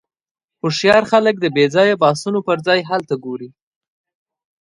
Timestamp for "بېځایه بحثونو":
1.55-2.39